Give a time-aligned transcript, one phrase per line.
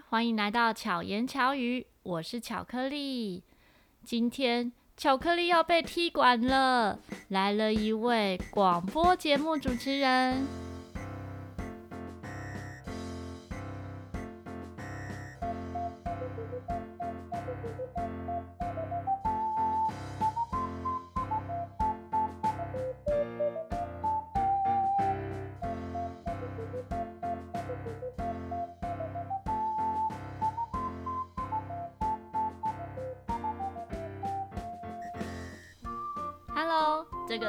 [0.00, 3.42] 欢迎来到巧言巧语，我是巧克力。
[4.04, 6.98] 今天巧克力要被踢馆了，
[7.28, 10.65] 来了一位广播节目主持人。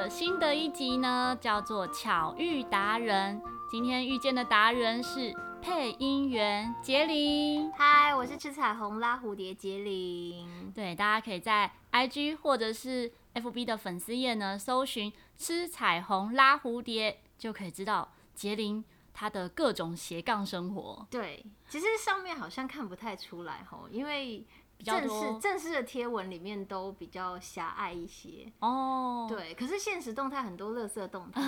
[0.08, 3.42] 这个新的一集呢，叫做巧遇达人。
[3.70, 7.70] 今天遇见的达人是配音员杰林。
[7.74, 10.72] 嗨，我是吃彩虹拉蝴蝶杰林。
[10.74, 18.82] 对，大家可以在 IG 或者是 FB 的粉丝页呢，搜寻“吃彩虹拉蝴蝶”，就可以知道杰林。
[19.14, 21.06] 他的各种斜杠生活。
[21.12, 24.48] 对，其实上面好像看不太出来吼，因为。
[24.78, 31.42] 比较正式正式的贴文里面都比较狭隘一些哦，对，可是现实动态很多乐色动态，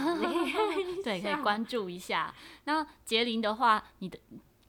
[1.04, 2.34] 对，可以关注一下。
[2.66, 4.18] 那杰林的话，你的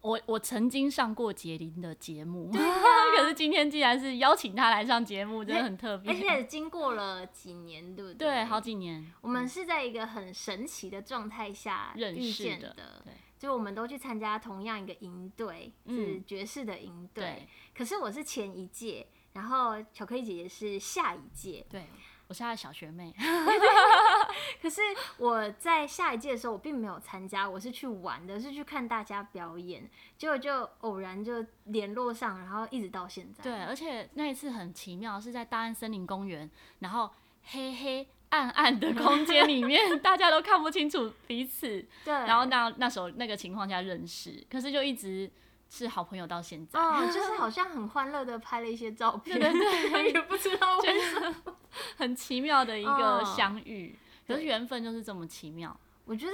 [0.02, 2.58] 我我曾经上过杰林的节目，啊，
[3.16, 6.10] 可是今天既然是邀请他来上节目，真的很特别。
[6.10, 8.28] 而且经过了几年，对不对？
[8.28, 9.10] 对，好几年。
[9.20, 13.14] 我们是在一个很神奇的状态下认识的，对。
[13.40, 17.38] 就我们都去参加同样一个营队，是爵士的营队。
[17.40, 21.64] 嗯、可是我是前一届，然后巧克力姐姐是下一届。
[21.70, 21.86] 对，
[22.28, 23.14] 我是她的小学妹。
[24.60, 24.82] 可是
[25.16, 29.88] 我在下一届的时候，我并没有参加，我是去玩的，是去看大家表演。
[30.18, 33.42] 结果就偶然就联络上，然后一直到现在。
[33.42, 37.10] 对，而且那一次很奇妙，是在大安森林公园，然后
[37.44, 38.06] 黑黑。
[38.30, 41.86] 暗暗的空间里面， 大家都看不清楚彼此。
[42.04, 42.12] 对。
[42.12, 45.30] 然后那那时候那个情况下认识，可是就一直
[45.68, 46.80] 是好朋友到现在。
[46.80, 49.38] 哦，就是好像很欢乐的拍了一些照片。
[49.38, 50.12] 对对对。
[50.12, 51.56] 也不知道为什么，
[51.96, 53.96] 很奇妙的一个相遇。
[54.26, 55.78] 可是缘分就是这么奇妙。
[56.04, 56.32] 我觉得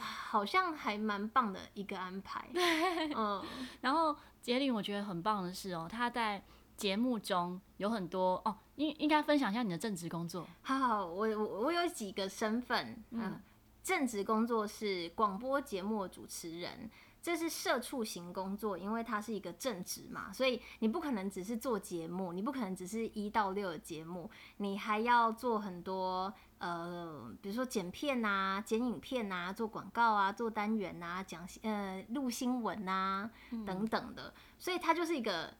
[0.00, 2.48] 好像还蛮棒的一个安排。
[2.52, 3.12] 对。
[3.14, 3.42] 嗯。
[3.80, 6.42] 然后杰林，我觉得很棒的是哦，他在。
[6.76, 10.46] 节目中有很多哦，应应该分享一下你的正职工作。
[10.62, 13.40] 好好，我我我有几个身份，嗯，呃、
[13.82, 16.90] 正职工作是广播节目主持人，
[17.22, 35.54] 这是社畜型工作，因为它是一个正职嘛，所以你不可能只是做节目，你不可能只是一到六的节目，你还要做很多呃，比如说剪片啊、剪影片啊、做广告啊、做单元啊、讲呃录新闻啊、嗯、等等的，所以它就是一个。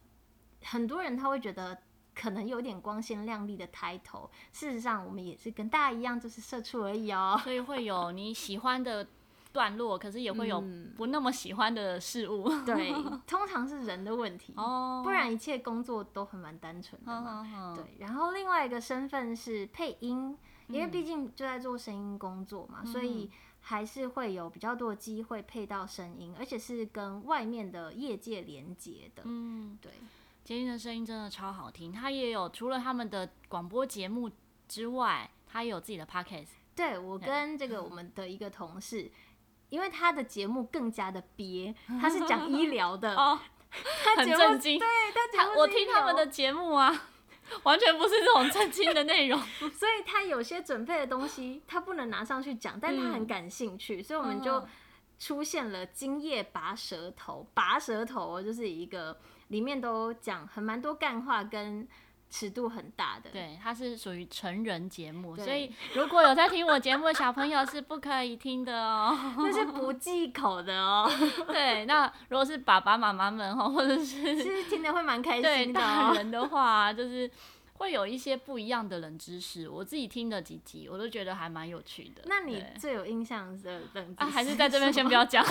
[0.67, 1.79] 很多人他会觉得
[2.15, 7.39] 可能有点光鲜亮丽的 title，事实上我们也是跟大家一样，就是社畜而已哦。
[7.43, 9.07] 所以会有你喜欢的
[9.53, 10.63] 段落，可是也会有
[10.97, 12.45] 不那么喜欢的事物。
[12.49, 12.93] 嗯、 对，
[13.27, 17.75] 通常是人的问题哦，不然一切工作都很蛮单纯的嘛。
[17.77, 20.37] 对，然后另外一个身份是配音，
[20.69, 23.31] 因为毕竟就在做声音工作嘛，嗯、所以
[23.61, 29.23] 还是会有比较多的机会配到声音，而且是跟外面的业界连接的。
[29.25, 29.93] 嗯，对。
[30.47, 34.31] 婕铃的声音真的超好听，他也有除了他们的广播节目
[34.69, 36.49] 之外，他也有自己的 podcast。
[36.77, 39.10] 对，我跟这个我们的一个同事，
[39.71, 43.41] 因为他的节目更加的憋，他是讲医疗的， 哦，
[44.05, 44.78] 他很震惊。
[44.78, 44.87] 对，
[45.34, 47.09] 他我听他们的节目啊，
[47.62, 49.41] 完全不是这种震惊的内容，
[49.72, 54.62] 所以他有些准备的东西他不能拿上去讲，但他很感兴趣，嗯、所以我们就
[55.19, 59.17] 出现了今夜拔舌头，拔舌头就是一个。
[59.49, 61.87] 里面都讲很蛮多干话，跟
[62.31, 63.29] 尺度很大的。
[63.31, 71.09] 对，它是属于成人节目，所以如果有在听我节目的小朋友是不可以听的哦，那是不忌口的哦。
[71.47, 75.79] 对，那如果是爸爸妈妈们哈，或者是其实听得会蛮开心的。
[75.79, 77.31] 大人的话就是。
[77.75, 82.23] 会有一些不一样的冷知识，我自己听了几集，我都觉得还蛮有趣的。
[82.27, 84.25] 那你最有印象的冷知识？
[84.25, 85.45] 啊，还是在这边先不要讲，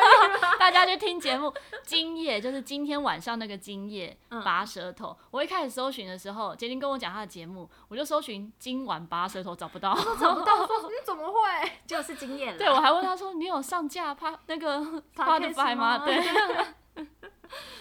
[0.60, 1.52] 大家去听节目。
[1.84, 5.08] 今夜就是今天晚上那个今夜拔舌头。
[5.08, 11.72] 嗯、我一开始搜寻的时候，杰林跟我讲他的节目，我就搜寻今晚拔舌头找不到，找不到，说你怎么会？
[11.86, 12.58] 就是今夜了。
[12.58, 14.78] 对，我还问他说，你有上架趴那个
[15.16, 16.04] Spotify 吗？
[16.04, 16.20] 对。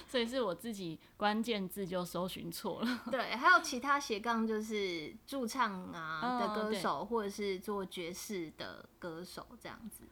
[0.08, 3.02] 所以是我自己关键字就搜寻错了。
[3.12, 10.04] 对，还有其他斜杠，就是驻唱啊的歌手，或者是做爵士的歌手这样子。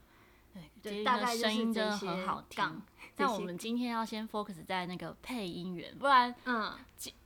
[0.82, 2.82] 对，大概声音真的很好听。
[3.16, 6.74] 但我们今天要先 focus 在那个配音员，不然嗯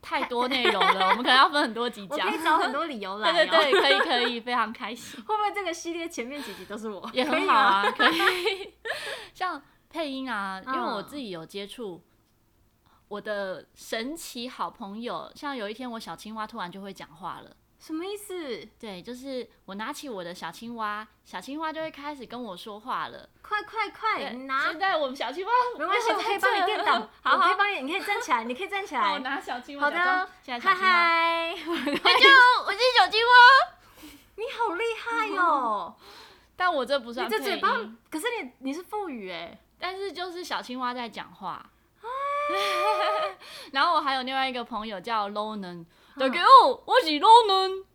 [0.01, 2.29] 太多内容了，我们可能要分很多集讲。
[2.29, 3.31] 可以找很多理由来。
[3.31, 5.17] 对对对，可以可以，非常开心。
[5.23, 7.09] 会不会这个系列前面几集都是我？
[7.13, 8.73] 也很好啊，可以。
[9.33, 12.01] 像配音啊，因为我自己有接触
[13.11, 17.53] 我的神奇好朋友，像有一天我小青蛙突然就会讲话了。
[17.77, 18.65] 什么意思？
[18.79, 23.27] 对，就是我拿起我的小青蛙，小青蛙就会开始跟我说话了。
[23.41, 24.69] 快快快，拿！
[24.69, 27.09] 现在我们小青蛙没关系，我可以帮你垫档。
[27.21, 29.01] 好，我可以帮你，你可以站起来，你可以站起来。
[29.11, 29.83] 我拿小青蛙。
[29.83, 29.97] 好的，
[30.45, 31.53] 嗨嗨，
[32.01, 34.07] 大家好，我是小青蛙。
[34.35, 35.93] 你好厉害哟！
[36.55, 37.41] 但我这不算配音。
[37.41, 37.75] 你这嘴巴，
[38.09, 41.69] 可是你你是腹语哎，但是就是小青蛙在讲话。
[43.71, 45.85] 然后我还有另外一个朋友叫 Lonan。
[46.17, 47.85] 大家好，我是 Lonan。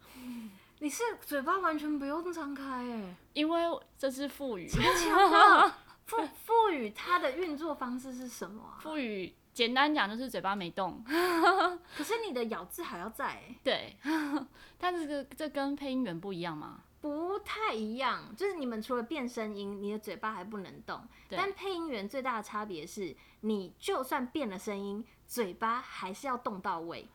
[0.79, 3.63] 你是嘴巴完全不用张开哎，因为
[3.99, 4.69] 这是腹语。
[6.07, 8.79] 腹腹语它的运作方式是什么啊？
[8.81, 11.03] 腹语简单讲就是嘴巴没动，
[11.97, 13.43] 可是你的咬字还要在。
[13.65, 13.97] 对，
[14.79, 16.81] 但是这这跟配音员不一样吗？
[17.07, 21.01] 不太一样，就是你们除了变声音，你的嘴巴还不能动。
[21.31, 27.09] 但配音员最大的差别是，你就算变了声音，嘴巴还是要动到位。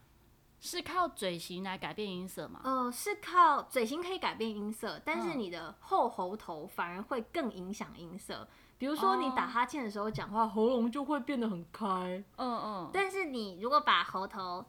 [0.61, 2.61] 是靠嘴型来改变音色吗？
[2.63, 8.47] 呃，是靠嘴型可以改变音色，但是你的后喉头反而会更影响音色。
[8.77, 12.23] 比如说你打哈欠的时候讲话，喉咙就会变得很开。
[12.37, 12.89] 嗯嗯。
[12.93, 14.63] 但是你如果把喉头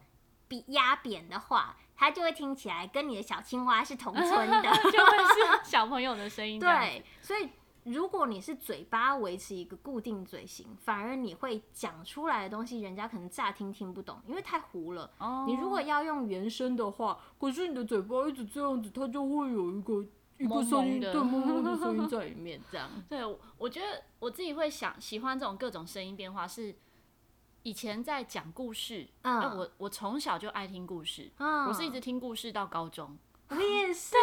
[0.53, 4.27] 比压扁的话，它就会听起来跟你的小青蛙是同村
[4.61, 4.61] 的，
[4.91, 6.59] 就会是小朋友的声音。
[6.59, 7.49] 对，所以。
[7.85, 15.11] 如果你是嘴巴维持一个固定嘴型，反而你会讲出来的东西，人家可能乍听听不懂，因为太糊了。
[15.17, 15.45] Oh.
[15.45, 20.01] 你如果要用原声的话，可是你的嘴巴一直这样子，它就会有一个
[20.37, 22.89] 一个声音，对，嗡嗡的声音在里面，这样。
[23.09, 23.19] 对，
[23.57, 26.73] 我觉得我自己会想喜欢这种各种声音变化，是
[27.63, 33.17] 以前在讲故事，嗯，我我从小就爱听故事，嗯，我是一直听故事到高中。
[33.49, 34.15] 我也是，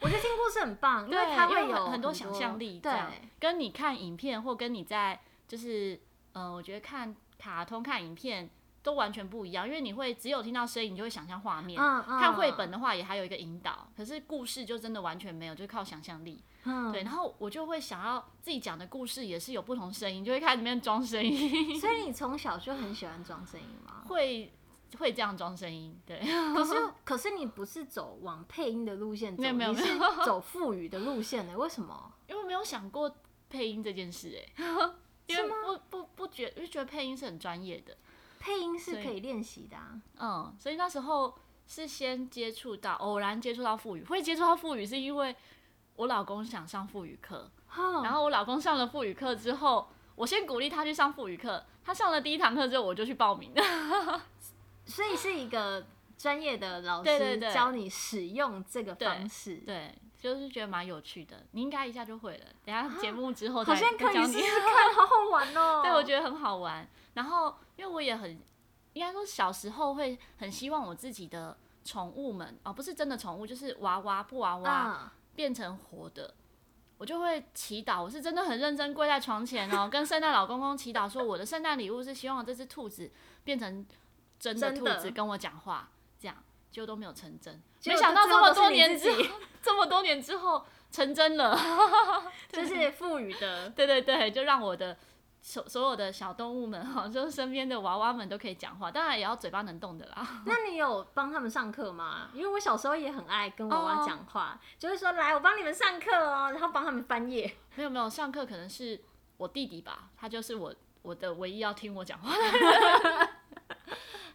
[0.00, 2.80] 我觉得听故事很棒，因为它会有很多想象力。
[2.80, 2.92] 对，
[3.38, 6.00] 跟你看影片或跟你在就是，
[6.32, 8.50] 嗯，我觉得看卡通、看影片
[8.82, 11.80] 都完全不一样，因为你会只有听到声音，你就会想象画面。
[11.80, 16.42] 看绘本的话，也还有一个引导，可是故事就真的完全没有，就靠想象力。
[16.92, 21.78] 对，然后我就会想要自己讲的故事也是有不同声音，就会开始里面装声音。
[21.80, 24.02] 所以你从小就很喜欢装声音吗？
[24.08, 24.52] 会。
[24.98, 26.20] 会这样装声音，对。
[26.54, 31.58] 可是 可是你不是走往配音的路线走，没有没有，你是走腹语的路线呢？
[31.58, 32.14] 为什么？
[32.28, 33.12] 因为没有想过
[33.50, 34.64] 配音这件事，哎，
[35.26, 37.96] 因为不不不觉，因为觉得配音是很专业的，
[38.38, 40.00] 配音是可以练习的啊。
[40.18, 41.36] 嗯，所以那时候
[41.66, 45.34] 是先接触到，偶然接触到腹语，会接触到腹语是因为
[45.96, 47.50] 我老公想上腹语课，
[48.02, 53.52] 然后我老公上了腹语课之后，我先鼓励他去上腹语课，他上了第一堂课之后，我就去报名。
[54.84, 55.84] 所以是一个
[56.16, 61.44] 专业的老师教你使用这个方式，对，就是觉得蛮有趣的。
[61.50, 62.44] 你应该一下就会了。
[62.64, 64.14] 等下节目之后再教你，看，
[64.94, 65.82] 好好玩哦。
[65.82, 66.86] 对，我觉得很好玩。
[67.14, 68.38] 然后，因为我也很，
[68.92, 76.34] 应该说小时候会很希望我自己的宠物们哦，不是真的宠物，就是娃娃布娃娃变成活的，
[76.98, 78.02] 我就会祈祷。
[78.02, 83.12] 我是真的很认真跪在床前哦，跟圣诞老公公祈祷说，我的圣诞礼物是希望这只兔子
[83.44, 83.86] 变成。
[84.38, 85.88] 真的兔子跟我讲话，
[86.20, 86.36] 这样
[86.70, 87.58] 就都没有成真。
[87.86, 90.62] 没想到这么多年之后，这么多年之后
[90.92, 91.58] 成真了，
[92.52, 93.70] 这是赋予的。
[93.70, 94.94] 对对对，就让我的
[95.48, 100.26] 所所有的小动物们哈，就是身边的娃娃们都可以讲话，当然也要嘴巴能动的啦。
[100.44, 102.28] 那你有帮他们上课吗？
[102.34, 107.56] 因为我小时候也很爱跟娃娃讲话， 就是说，来，我帮你们上课哦，然后帮他们翻页。
[107.76, 109.00] 没有没有，上课可能是
[109.36, 113.28] 我弟弟吧，他就是我我的唯一要听我讲话的人。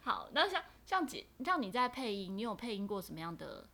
[0.00, 3.68] 好，那像像姐，像你在配音，你有配音过什么样的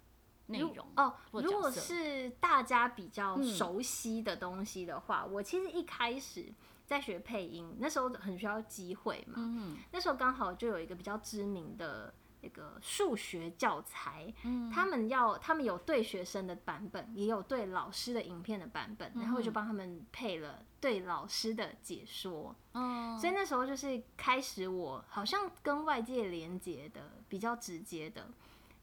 [0.46, 0.84] 内容？
[0.96, 6.52] 哦，如果是大家比较熟悉的东西的话，嗯、我其实一开始
[6.88, 9.34] 在学配音，那时候很需要机会嘛。
[9.36, 12.12] 嗯，那时候刚好就有一个比较知名的。
[12.40, 22.54] 那个数学教材，嗯、他们要他们有对学生的版本，也有对老师的影片的版本，嗯、然后我就帮他们配了对老师的解说。
[22.74, 28.28] 嗯、所以那时候就是开始我好像跟外界连接的比较直接的，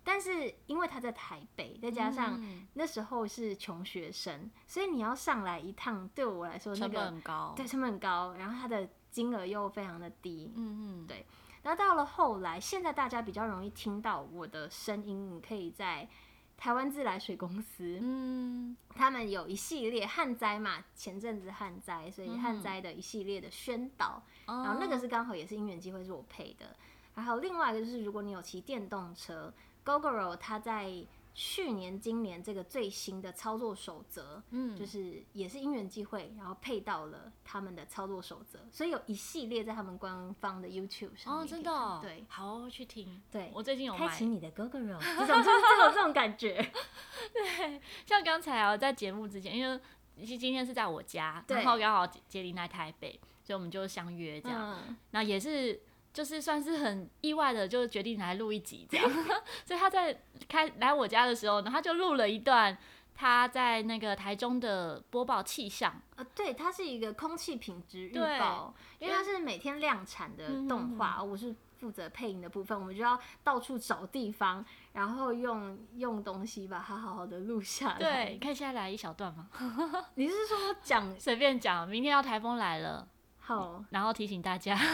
[0.05, 2.39] 但是因为他在台北，再加上
[2.75, 10.53] 那时候是穷学生，所以你要上来一趟，对我来说那个成本很高，对，成本很高，然后他的金额又非常的低。
[10.55, 11.25] 嗯嗯，对。
[11.63, 16.07] 那到了后来，现在大家比较容易听到我的声音，你可以在
[16.55, 26.75] 台湾自来水公司，嗯，他们有一系列旱灾嘛，前阵子旱灾，所以旱灾的一系列的宣导，嗯、然后那个是刚好也是因缘机会是我配的，
[27.15, 29.51] 然后另外一个就是如果你有骑电动车
[29.85, 31.05] ，Gogoro 它在
[31.37, 43.21] 去年、今年这个最新的操作守则，嗯，就是也是因缘际会，然后配到了他们的操作守则，所以有一系列在他们官方的 YouTube 上哦，真的、哦，对，好去听。
[43.29, 44.07] 对，我最近有买。
[44.07, 46.71] 开启你的 Gogoro，这种就是这种这种感觉。
[47.33, 49.77] 对，像刚才啊，在节目之前，因为
[50.25, 55.81] 今天是在我家，然后刚好杰林来台北，所以我们就相约这样，嗯、那也是。
[56.15, 59.11] 就是算是很意外的，就决定来录一集这样。
[59.65, 60.17] 所以他在
[60.47, 62.75] 开来我家的时候呢，他就录了一段
[63.13, 66.01] 他在那个台中的播报气象。
[66.15, 77.99] 呃，对，它是一个空气品质预报，因为它是每天量产的动画，嗯、我是负责配音的部分，我们就要到处找地方，然后用用东西把它好好的录下来。
[77.99, 79.49] 对，可以现在来一小段吗？
[80.15, 81.85] 你是说讲随便讲？
[81.85, 83.05] 明天要台风来了，
[83.39, 84.79] 好，然后提醒大家。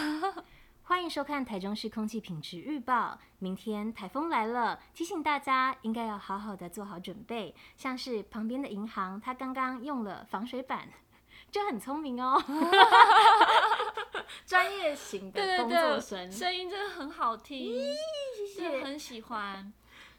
[0.91, 3.17] 欢迎收看台中市空气品质预报。
[3.39, 7.55] 明天台风来了，提醒大家应该要好好的做好准备。
[7.77, 10.89] 像是旁边的银行，它刚刚用了防水板，
[11.50, 12.43] 就很聪明哦。
[14.45, 17.74] 专业型的工作声，声音真的很好听，
[18.53, 19.71] 谢谢，很喜欢。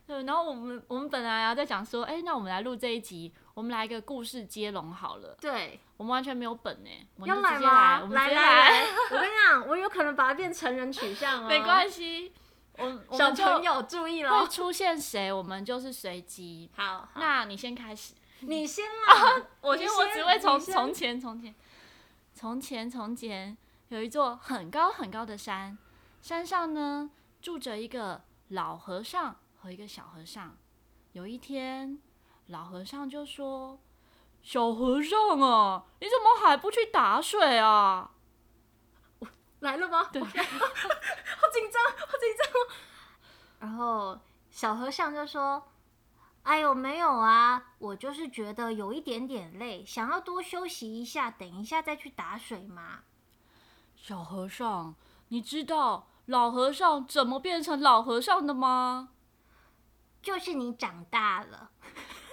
[0.06, 5.36] 对，然后我们我们本来啊在讲说，哎，那我们来录这一集，我们来一个故事接龙好了。
[5.40, 6.90] 对，我们完全没有本呢，
[7.24, 8.00] 要来吗？
[8.02, 11.46] 我们来来来，我跟你讲，我有可能把它变成人取向哦。
[11.50, 12.32] 没关系，
[12.78, 16.70] 我小朋友注意了，会出现谁，我们就是随机。
[16.74, 19.46] 好，那你先开始，你先啦。
[19.60, 21.54] 我先，我只会从从前从前
[22.34, 23.56] 从前从前
[23.88, 25.76] 有一座很高很高的山，
[26.20, 29.36] 山上呢住着一个老和尚。
[29.64, 30.56] 和一个小和尚，
[31.12, 31.96] 有一天，
[32.46, 33.78] 老和尚就说
[34.42, 38.10] ：“小和尚啊，你怎么还不去打水啊？”
[39.60, 40.08] 来了吗？
[40.12, 42.48] 对， 好紧张，好紧张。
[43.60, 44.18] 然后
[44.50, 45.62] 小和尚就说
[46.42, 53.04] ：“哎呦，没有啊，我就是觉得有一点点累，想要多休息一下，等一下再去打水嘛。”
[53.96, 54.96] 小和尚，
[55.28, 59.10] 你知道老和尚怎么变成老和尚的吗？
[60.20, 61.70] 就是你长大了，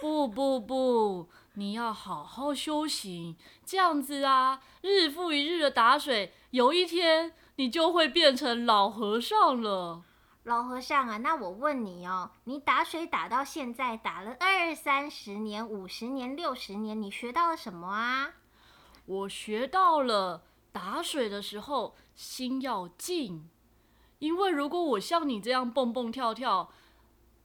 [0.00, 10.02] 不不不，你要好好修行，这样子啊，日复一日的打水，有一天你就会变成老和尚了。
[10.44, 18.32] 老和尚啊，那我问你哦，你打水打到现在，打了二三十年、五十年、六十年，你学到了什么啊？
[19.04, 23.50] 我学到了，打水的时候心要静，
[24.18, 26.70] 因为如果我像你这样蹦蹦跳跳。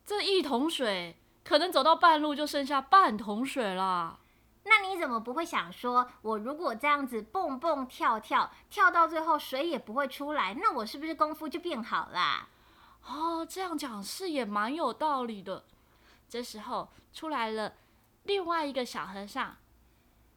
[0.05, 4.19] 这一桶水可能走到半路就剩下半桶水了。
[4.63, 12.47] 那你怎么不会想说，我如果这样子蹦蹦跳跳，跳到最后水也不会出来，那我是不是功夫就变好啦？
[13.07, 15.63] 哦，这样讲是也蛮有道理的。
[16.27, 17.73] 这时候出来了
[18.23, 19.57] 另外一个小和尚，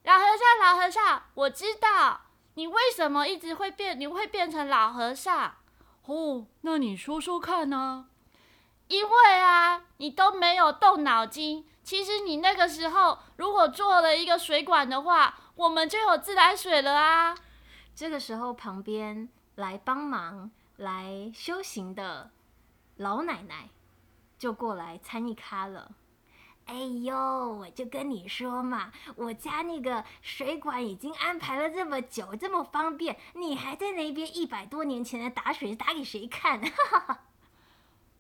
[0.05, 2.21] 老和尚，老和尚，我知道
[2.53, 5.55] 你为什么一直会变，你会变成老和尚。
[6.05, 8.09] 哦，那你说说看呢？
[8.89, 11.65] 因为啊，你都没有动脑筋。
[11.83, 17.35] 其实你那个时候如果做了一个水管的话，我们就有自来水了啊。
[17.95, 22.31] 这个时候，旁边来帮忙来修行的
[22.97, 23.71] 老奶奶
[24.39, 25.93] 就过来参一咖了。
[26.67, 36.61] 哎呦，我就跟你说嘛，我家那个水管已经安排了这么久，这么方便，你还在那边一百多年前的打水打给谁看？
[36.61, 37.21] 哈哈哈。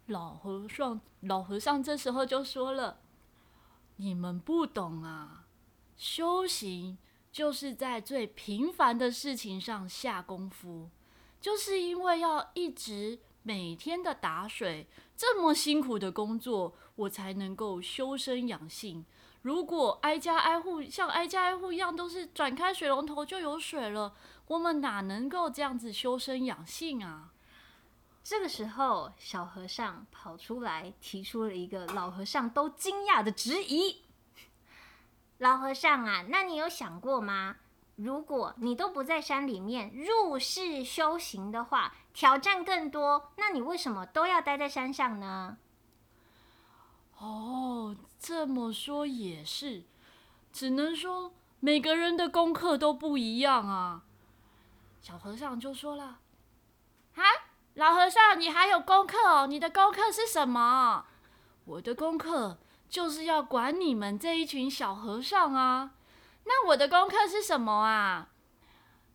[0.08, 3.00] 老和尚，老和尚这时候就说了
[3.96, 5.44] ：“你们不懂啊，
[5.98, 6.96] 修行
[7.30, 10.88] 就是在最平凡的事情上下功夫，
[11.42, 19.04] 就是因为要一直每天的打水，这么辛苦的工作，我才能够修身养性。
[19.42, 24.14] 如果挨家挨户像挨家挨户一样，都是转开水龙头就有水了，
[24.46, 27.34] 我们哪能够这样子修身养性啊？”
[28.22, 34.02] 这个时候，小和尚跑出来，提出了一个老和尚都惊讶的质疑
[35.38, 37.56] ：“老和尚啊，那你有想过吗？
[37.96, 45.56] 如果你都不在山里面入世修行的话，挑战更多，那你为什么都要待在山上呢？”
[47.16, 49.84] 哦，这么说也是，
[50.52, 54.04] 只能说每个人的功课都不一样啊。
[55.00, 56.20] 小和尚就说了
[57.16, 57.22] ：“啊。”
[57.78, 59.46] 老和尚，你还有功课哦？
[59.46, 61.04] 你的功课是什么？
[61.64, 62.58] 我的功课
[62.88, 65.92] 就是要管你们这一群小和尚啊。
[66.42, 68.30] 那我的功课是什么啊？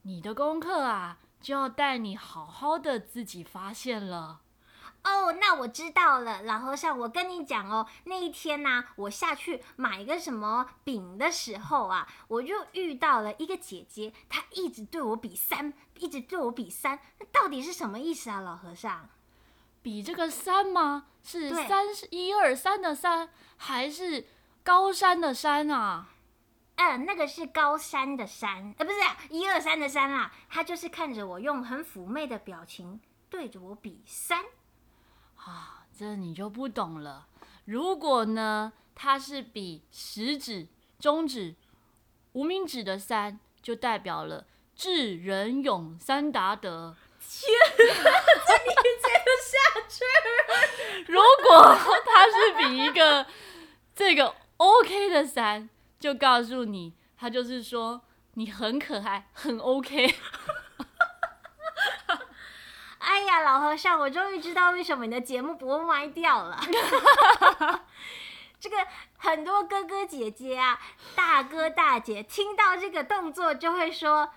[0.03, 4.39] 你的功课啊，就要带你好好的自己发现了。
[5.03, 19.09] 哦，那我知道了，老和尚，我跟你讲哦，那一天呢、啊，我下去买一个什么饼的时候啊，我就遇到了一个姐姐，她一直对我比三，一直对我比三，那到底是什么意思啊，老和尚？
[19.81, 21.07] 比这个三吗？
[21.21, 24.25] 是三是一二三的三，还是
[24.63, 26.07] 高山的山啊？
[26.75, 28.97] 嗯，那个是高山的山，呃，不是
[29.29, 30.31] 一二三的三啊。
[30.49, 34.43] 他就是看着我，用很妩媚的表情对着我比三。
[35.45, 37.27] 啊，这你就不懂了。
[37.65, 40.67] 如果呢，它是比食指、
[40.99, 41.55] 中指、
[42.33, 44.45] 无名指的三，就代表了
[44.75, 46.95] 智、仁、勇三达德。
[47.19, 48.03] 天哪，
[48.45, 49.53] 这你接不下
[49.87, 50.03] 去？
[51.11, 53.25] 如果它是比一个
[53.95, 55.69] 这个 OK 的三，
[55.99, 58.01] 就告诉你，他就是说
[58.33, 60.15] 你很可爱，很 OK。
[63.03, 66.59] 哎呀，老和尚，我终于知道为什么你的节目不会歪掉了。
[68.59, 68.77] 这个
[69.17, 70.79] 很多哥哥姐姐啊，
[71.13, 74.31] 大哥大姐听到这个动作就会说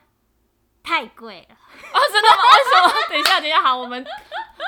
[0.83, 1.55] 太贵了。
[1.93, 2.43] 哦，真的吗？
[2.43, 3.09] 为什么？
[3.09, 4.05] 等一下，等一下，好，我们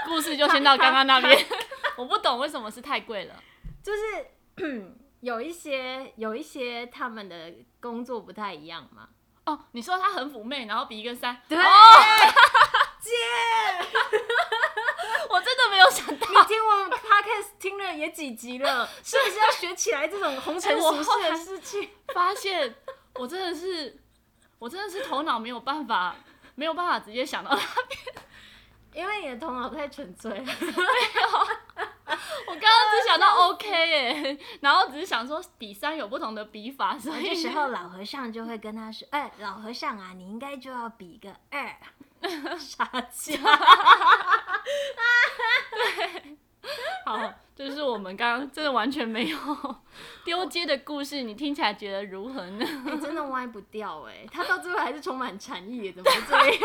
[0.06, 1.46] 故事就先到刚刚那边。
[1.98, 3.34] 我不懂为什么是太贵了，
[3.82, 9.08] 就是 有一些有一些他们的工作不太一样嘛。
[9.46, 11.58] 哦，你说他很妩媚，然后比一个三，对。
[11.58, 11.64] 哦
[13.00, 13.10] 姐，
[15.30, 21.90] 我真的没有想到，你听我们 podcast 听了也几集了， 是不是要学起来这种红尘 俗世的事情？
[22.14, 22.74] 发现
[23.14, 24.00] 我真的是，
[24.58, 26.16] 我真的是头脑没有办法，
[26.54, 28.00] 没有办法直接想到那边，
[28.94, 30.40] 因为你的头脑太纯粹了。
[30.40, 30.58] 没有，
[32.46, 41.76] 我刚刚只想到 OK 耶，然后只是想说比三有不同的比法，所以这时候老和尚就会跟他说：“哎、欸，老和尚啊，你应该就要比个二。”
[42.58, 43.36] 傻笑，
[45.72, 46.36] 对，
[47.06, 49.38] 好，就是我们刚刚真的完全没有
[50.24, 52.66] 丢接的故事，你听起来觉得如何呢？
[52.86, 56.60] 欸、真的歪不掉哎、欸，他到最后还是充满禅意，怎么这样？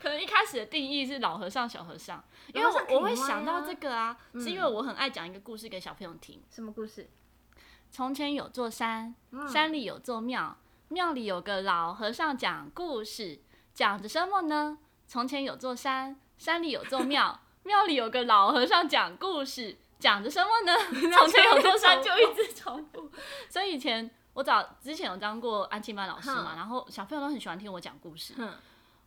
[0.00, 2.22] 可能一开始的定义是老和尚、小和尚，
[2.52, 6.42] 因为我我会想到这个啊，嗯、是因为我很爱讲一个故事给小朋友听。
[6.50, 7.08] 什么故事？
[7.90, 9.14] 从前有座山，
[9.48, 10.56] 山里有座庙，
[10.88, 13.40] 庙里有个老和尚讲故事。
[13.76, 14.78] 讲着什么呢？
[15.06, 19.76] 从前有座山，山里有座庙， 庙里有个老和尚讲故事。
[19.98, 20.74] 讲着什么呢？
[21.14, 23.10] 从前有座山，就一直重复。
[23.50, 28.32] 所以以前我早之前有当过安亲班老师嘛，然后小朋友都很喜欢听我讲故事，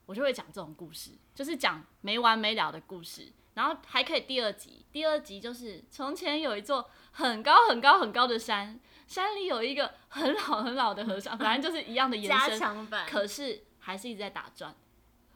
[0.05, 3.33] 我就会讲这种故事，就是讲没完没了的故事。
[3.55, 13.07] 然后还可以第二集，第二集就是从前有一座很高很高很高的山，山里有一个很老很老的和尚，反正就是一样的延伸，加强版。
[13.09, 13.63] 可是。
[13.89, 14.75] 还是一直在打转，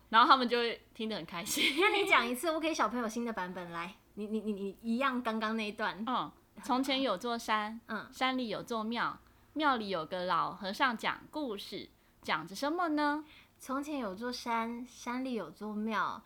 [0.10, 1.74] 然后他们就会听得很开心。
[1.82, 3.96] 那你讲一 次，我给小朋友新的版本来。
[4.14, 6.04] 你你你你一样，刚刚那一段。
[6.06, 9.18] 嗯，从前有座山， 嗯，山里有座庙，
[9.54, 11.90] 庙里有个老和尚讲故事，
[12.22, 13.26] 讲着什么呢？
[13.58, 16.22] 从前有座山，山里有座庙，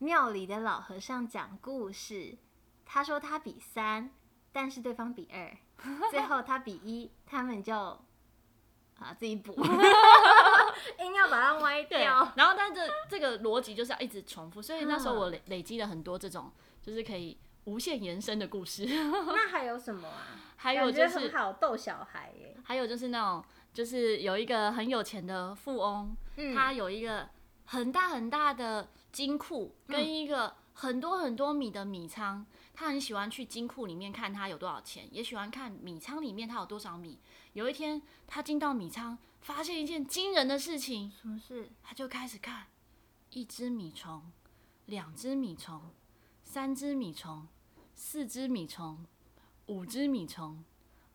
[0.00, 2.36] 庙里的老和尚讲故事。
[2.84, 4.10] 他说他比三，
[4.52, 5.56] 但是对方比二，
[6.10, 7.98] 最后他比一，他们就。
[9.00, 9.52] 啊，自己补，
[11.04, 12.32] 硬要把它歪掉。
[12.36, 16.50] 然后，但这这个逻辑就是要一直重复，所以那时候我累累积了很多这种，
[16.82, 18.84] 就是可以无限延伸的故事。
[18.88, 20.40] 那还有什么啊？
[20.56, 22.56] 还有就是很好逗小孩耶。
[22.64, 27.28] 还有就是那种，就是有一个很有钱的富翁，嗯、他有一个
[27.66, 32.46] 很大很大的金库，跟一个很多很多米的米仓。
[32.76, 37.20] 他很喜欢去金库里面看他有多少钱，也喜欢看米仓里面他有多少米。
[37.52, 41.12] 有一天，他进到米仓，发现一件惊人的事情。
[41.20, 41.68] 什么事？
[41.82, 42.66] 他就开始看，
[43.30, 44.32] 一只米虫，
[44.86, 45.92] 两只米虫，
[46.42, 47.46] 三只米虫，
[47.94, 49.04] 四只米虫，
[49.66, 50.64] 五只米虫，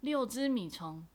[0.02, 1.08] 六只米虫，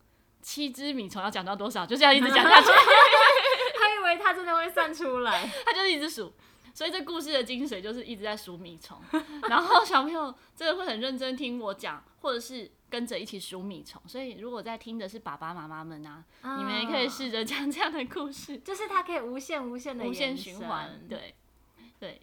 [0.43, 1.23] 七只米虫。
[1.23, 1.87] 要讲到多少？
[1.87, 2.67] 就这样一直讲下去。
[3.79, 6.35] 他以为他真的会算出来， 他就是一直数。
[6.75, 8.99] 所以这故事的精髓就是一直在数米虫，
[9.49, 14.03] 然后小朋友真的会很认真听我讲，或者是跟着一起数米虫。
[14.07, 21.01] 所以如果在听的是爸爸妈妈们啊，哦、你们也可以试着讲这样的故事， 就是它可以无限无限的无限循环。
[21.09, 21.37] 对
[22.01, 22.21] 对。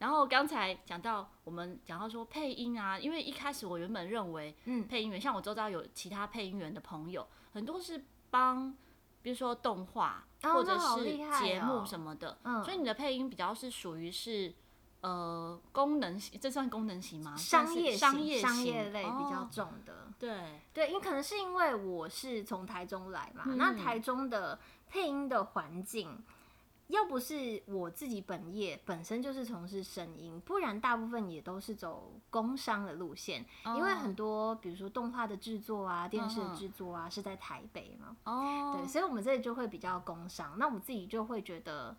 [0.00, 8.76] 然后刚才讲到我们讲到说配音啊，因为一开始我原本认为，嗯，配音员像我周遭有其他配音员的朋友，很多是帮。
[9.22, 14.54] 比如说动画或者是节目什么的，所以你的配音比较是属于是
[15.00, 17.36] 呃功能型，这算功能型吗？
[17.36, 19.92] 商业商业商业类比较重的。
[19.92, 26.24] 哦、对对，因为可能是因为我是从台中来嘛，嗯、那台中的配音的环境，
[26.88, 33.44] 要不是我自己本业本身就是从事声音，不然大部分也都是走工商的路线。
[33.64, 38.16] 哦、因为很多，比如说动画的制作啊、电视的制作啊，是在台北嘛。
[38.24, 38.74] 哦。
[38.76, 40.54] 对，所以我们这里就会比较工商。
[40.58, 41.94] 那我自己就会觉得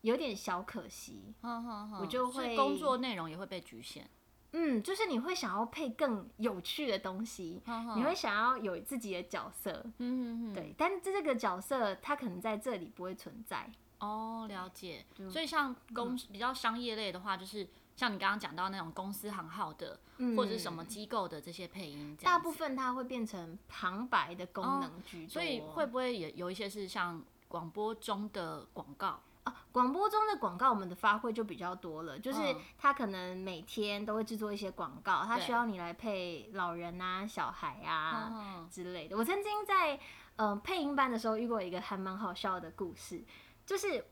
[0.00, 1.34] 有点小可惜。
[1.42, 4.08] 我就会工作内容也会被局限。
[4.52, 7.62] 嗯，就是你会想要配更有趣的东西，
[7.94, 9.84] 你会想要有自己的角色。
[9.98, 10.54] 嗯。
[10.54, 13.70] 对，但是这个角色它可能在这里不会存在。
[14.00, 15.06] 哦，了解。
[15.18, 25.26] 嗯、所以像公比较商业类的话，就是像你刚刚讲到那种公司行号的，嗯、或者是什么机构的这些配音，大部分它会变成旁白的功能居多。
[25.26, 29.20] 哦、所以会不会也有一些是像广播中的广告？
[29.44, 32.38] 啊，广播中的广告，我们的发挥就比较多了，就是
[32.78, 39.16] 他可能每天都会制作一些广告，他需要你来配老人啊、小孩啊之类的。
[39.16, 39.98] 我曾经在
[40.36, 43.22] 呃配音班的时候遇过一个还蛮好笑的故事。
[43.70, 44.04] 就是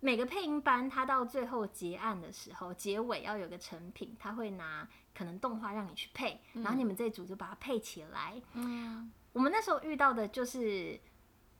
[0.00, 8.38] 每个配音班，他到最后结案的时候，结尾要有个成品，他会拿可能动画让你去配，然后你们这一组就把它配起来。
[8.52, 11.00] 嗯，我们那时候遇到的就是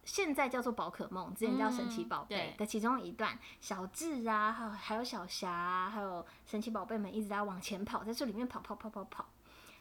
[0.04, 9.26] 现在叫做宝可梦，之前叫神奇宝贝的其中一段，小智啊，还有还有小霞啊，还有神奇宝贝们一直在往前跑，在这里面跑跑跑跑跑，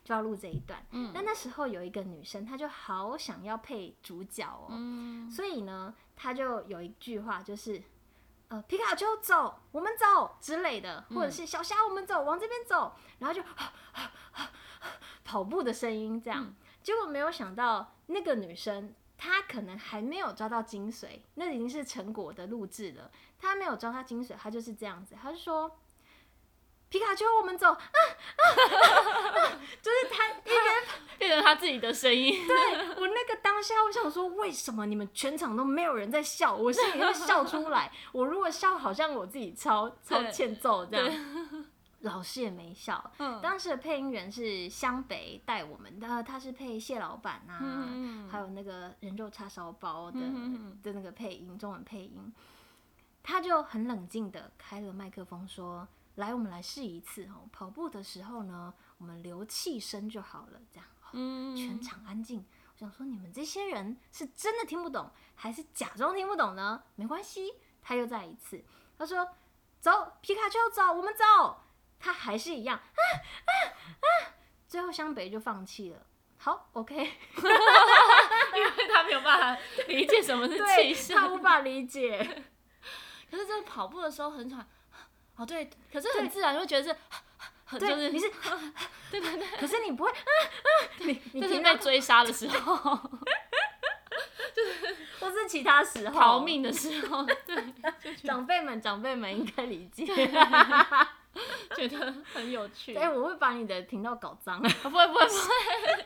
[0.04, 0.86] 就要录这一段。
[0.92, 5.94] 嗯，但那时候有一个女生，她就好想要配主角哦，嗯，所以呢。
[6.24, 7.82] 她就有一句话，就是，
[8.50, 13.42] 呃，皮卡丘走，我们走之类的，或者是小虾我们走，往这边走，然后就
[15.24, 16.54] 跑步的声音这样。
[16.84, 23.10] 结果没有想到，那个女生她可能还没有抓到精髓，那已经是成果的录制了，
[23.40, 25.80] 她没有抓到精髓，她就是这样子，她就说。
[26.91, 29.58] 皮卡丘，我们走啊啊，啊！
[29.82, 30.56] 就是他一边
[31.17, 32.45] 变成他自己的声音。
[32.45, 36.54] 对，我那个当下，我想说，为什么你们全场都没有人在笑？
[36.54, 37.89] 我心里会笑出来。
[38.12, 41.65] 我如果笑，好像我自己超超欠揍这样。
[42.01, 43.12] 老师也没笑。
[43.19, 43.39] 嗯。
[43.41, 52.34] 当时的配音员是湘北带我们的，他是配谢老板啊，嗯、还有那个人肉叉烧包的、嗯、的那个配音，中文配音。
[53.23, 55.88] 他就很冷静的开了麦克风说。
[56.21, 57.49] 来，我们来试一次哦。
[57.51, 60.88] 跑步的时候呢，我们留气声就好了，这样。
[61.13, 61.55] 嗯。
[61.55, 62.45] 全场安静。
[62.73, 66.84] 我想说，你们这些人是真的听不懂，还是假装听不懂呢？
[66.95, 68.63] 没关系，他又再一次，
[68.99, 69.27] 他说
[69.81, 71.23] ：“走，皮卡丘，走，我们走。”
[71.99, 72.77] 他还是一样。
[72.77, 73.01] 啊
[73.45, 73.51] 啊
[73.99, 74.05] 啊！
[74.67, 76.05] 最后湘北就放弃了。
[76.38, 76.95] 好，OK。
[76.95, 82.45] 因为他没有办法理解什么是气声，他无法理解。
[83.29, 84.67] 可是，在跑步的时候很喘。
[85.41, 88.30] 哦，对，可是很自然就会觉得是，就是你是，
[89.10, 90.12] 对对对，可是你不会，
[91.01, 92.75] 你你是被追杀的时候，
[94.54, 97.58] 就是或是其他时候逃命的时候，对，
[98.23, 100.06] 长辈们长辈们应该理解，
[101.75, 102.93] 觉得很有趣。
[102.95, 106.06] 哎，我会把你的频道搞脏，不会不会不会，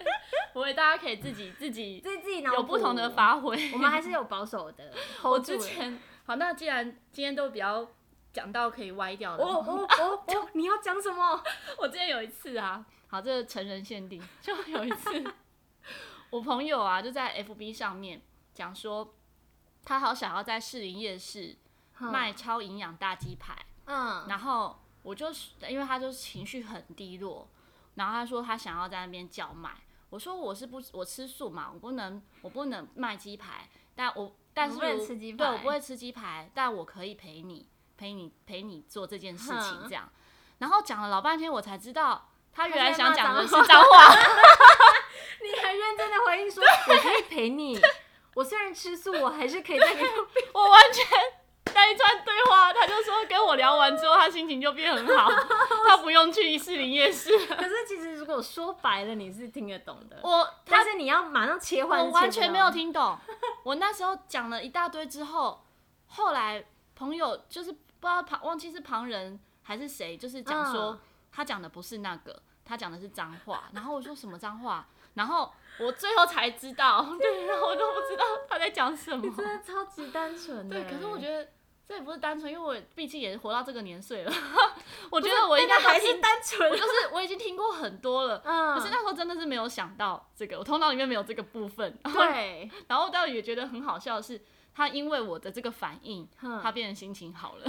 [0.54, 4.94] 不会，大家可以自己自己自己有不同的发挥，我们还是有保守的。
[5.24, 7.86] 我之前好，那既然今天都比较。
[8.36, 10.50] 讲到可以歪掉的哦哦哦 哦！
[10.52, 11.42] 你要讲什么？
[11.80, 15.24] 我之前有一次啊，好，这是成人限定，就有一次，
[16.30, 18.22] 我朋友啊就在 FB 上面
[18.54, 19.16] 讲说，
[19.86, 21.56] 他好想要在士林夜市
[21.98, 27.48] 卖超营养大鸡排，嗯，然后我就是因为他就是情绪很低落，
[27.96, 29.72] 然后他说他想要在那边叫卖，
[30.10, 37.70] 我说我是不我吃素嘛，我不能我不能卖鸡排，但我但是我不吃鸡排，对，我不会吃鸡排，但我可以陪你。
[37.98, 40.10] 陪你陪你做这件事情，这样，
[40.60, 44.16] 然后讲了老半天，我才知道他原来想讲的是脏话。
[45.42, 47.80] 你还认真的回应说，我可以陪你。
[48.34, 49.80] 我虽然吃素，我还是可以。
[49.80, 51.06] 我完全
[51.74, 55.30] 那一串对话，他就说跟我聊完之后，他心情就变很好，
[55.88, 57.30] 他不用去士林夜市。
[57.48, 60.20] 可是其实如果说白了，你是听得懂的。
[60.24, 63.18] 我，但是你要马上切换，我完全没有听懂。
[63.64, 65.64] 我那时候讲了一大堆之后，
[66.08, 67.76] 后来朋友就是。
[68.00, 71.00] 不知道旁忘记是旁人还是谁，就是讲说
[71.32, 73.70] 他讲的不是那个，他讲的是脏话。
[73.74, 74.88] 然后我说什么脏话？
[75.16, 79.26] 然后我最后才知道，对，然后我都不知道他在讲什么。
[79.26, 80.70] 你真的超级单纯。
[80.70, 81.50] 对，可是我觉得
[81.88, 84.34] 这也不是单纯，因为我毕竟也是活到这个年岁了。
[85.10, 88.42] 我觉得我应该还是单纯，我就是我已经听过很多了。
[88.44, 88.78] 嗯。
[88.78, 91.98] 可是那时候真的是没有想到这个，我头脑里面没有这个部分。
[92.04, 92.70] 对。
[92.88, 94.42] 然后倒也觉得很好笑的是。
[94.76, 96.28] 他因为我的这个反应，
[96.62, 97.66] 他变得心情好了，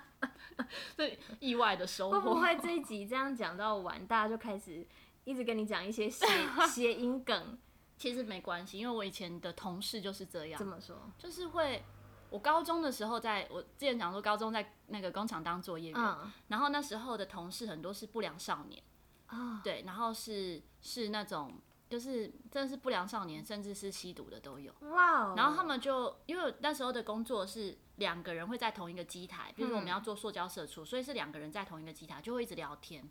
[0.94, 2.20] 所以意外的收获。
[2.20, 4.86] 会不会这一集这样讲到完，大家就开始
[5.24, 6.26] 一直跟你讲一些谐
[6.72, 7.58] 谐音梗？
[7.98, 10.58] 其实没关系，因为我以前的同事就是这样。
[10.58, 11.84] 怎么说，就是会
[12.30, 18.82] 我高中的时候在，在我之前讲说，高中在那个工厂当作业员，嗯、然后那时候的同事很多是不良少年，
[19.28, 24.72] 哦、对，然后是是那种就是真的是不良少年，甚至是吸毒的都有。
[24.92, 25.34] 哇、哦！
[25.36, 33.06] 然后他们就因为那时候的工作是两个人会在同一个机台，比如说我们要做塑胶射出，嗯、所以是两个人在同一个机台，就会一直聊天。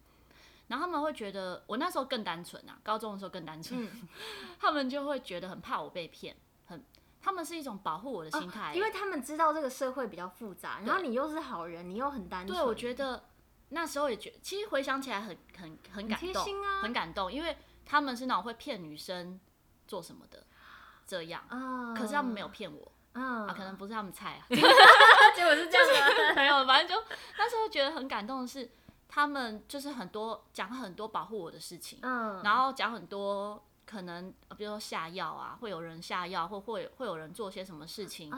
[0.68, 4.08] 然后他们会觉得我那时候更单纯啊，高中的时候更单纯，嗯、
[4.58, 6.84] 他们就会觉得很怕我被骗，很。
[7.22, 12.58] 他们是一种保护我的心态、因为他们知道这个社会比较复杂，然后你又是好人，你又很单纯。
[12.58, 13.26] 对，我觉得
[13.68, 17.58] 那时候也觉，其实回想起来很很很感动，很，啊、很感动，因为
[17.90, 19.40] 他们是那种会骗女生
[19.88, 20.46] 做什么的
[21.08, 24.46] 这样，哦、可是他们没有骗我，哦、啊，可能不是他们菜啊，
[25.36, 25.88] 结果是这样
[26.30, 27.04] 的，没有，反正就
[27.38, 28.70] 那时候觉得很感动的是，
[29.08, 33.64] 他们就是很多讲很多保护我的事情，嗯，然后讲很多。
[33.90, 38.30] 可能比如说下药啊，会有人下药，或会会有人做些什么事情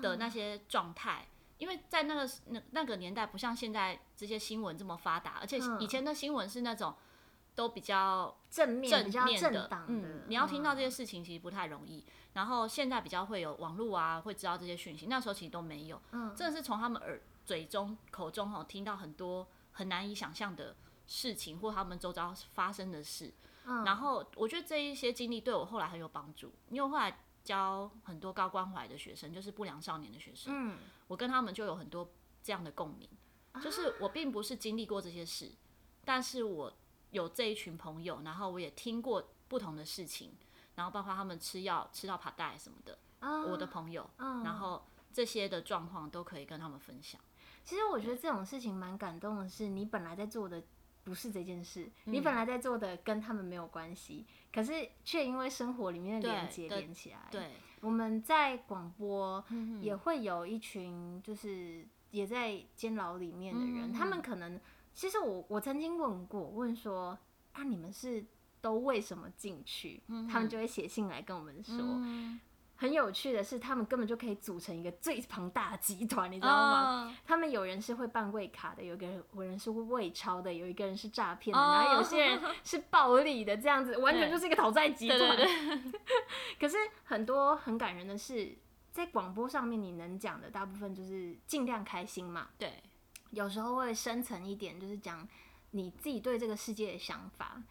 [0.00, 1.26] 的那些状态，
[1.58, 6.94] 因为在那个那那个年代，不像现在这些新闻这么发达，而且以前的新闻是那种
[7.60, 12.02] 都比较正面正面的，嗯，你要听到这些事情其实不太容易。
[12.32, 20.74] 然后现在比较会有网络啊，会知道这些讯息，那时候其实都没有，嗯，真的是从他们耳嘴中口中哈听到很多很难以想象的
[21.06, 23.30] 事情，或他们周遭发生的事。
[23.84, 32.10] 然后我觉得这一些经历对我后来很有帮助，因为我后来教很多高关怀的学生，就是不良少年的学生，嗯，我跟他们就有很多
[32.42, 33.06] 这样的共鸣，
[33.62, 35.52] 就是我并不是经历过这些事，
[36.06, 36.72] 但是我
[37.10, 40.32] 有这一群朋友，然后我也听过不同的事情，
[40.74, 42.98] 然后包括他们吃药吃到爬带什么的，
[43.50, 47.20] 我的朋友，然后这些的状况都可以跟他们分享。
[47.64, 50.62] 其实我觉得这种事情蛮感动的，是你本来在做的。
[51.02, 57.26] 不是这件事，你本来在做的跟他们没有关系，嗯、可是却因为生活里面的连接连起来。
[57.30, 59.42] 对，我们在广播
[59.80, 64.60] 也会有一群就是也在监牢里面的人，嗯、他们可能
[64.92, 67.18] 其实我我曾经问过，问说
[67.52, 68.24] 啊，你们是
[68.60, 70.02] 都为什么进去？
[70.08, 71.76] 嗯、他们就会写信来跟我们说。
[71.78, 72.40] 嗯
[72.80, 77.14] 很有趣的是，他们根本就可以组成一个最庞大的集团，你知道吗？Oh.
[77.26, 81.74] 他们有人是会办伪卡的，有个人有人是会伪钞的，有一个人是诈骗的，oh.
[81.74, 85.36] 然后有些人是暴力的，这样子完全就是一个讨债集团。
[86.58, 88.56] 可是很多很感人的是，
[88.90, 92.48] 在广播上面你能讲的大部分就是尽量开心嘛。
[92.56, 92.82] 对，
[93.30, 95.26] 有时候会深层一点，就是讲
[95.70, 97.62] 你自己对这个世界的想法。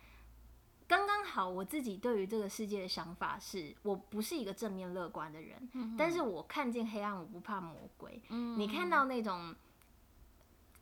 [0.88, 8.20] 刚刚好，我自己对于这个世界的想法是，我不是一个正面乐观的人，嗯、但是我看见黑暗，我不怕魔鬼。
[8.30, 9.54] 嗯、你看到那种，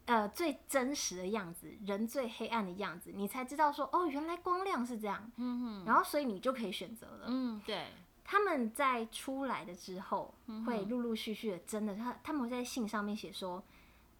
[0.05, 5.29] 呃，最真实的样子，人最黑暗的样子，你才知道说，哦，原来光亮是这样。
[5.35, 7.25] 嗯、哼然后，所以你就可以选择了。
[7.27, 7.87] 嗯，对。
[8.23, 10.33] 他们在出来的之后，
[10.65, 13.61] 会陆陆续续的，真的，他他们会在信上面写说。